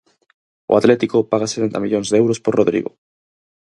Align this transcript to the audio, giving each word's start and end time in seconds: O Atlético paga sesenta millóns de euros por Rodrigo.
O 0.71 0.73
Atlético 0.79 1.17
paga 1.31 1.51
sesenta 1.53 1.77
millóns 1.83 2.07
de 2.09 2.19
euros 2.21 2.41
por 2.43 2.53
Rodrigo. 2.59 2.91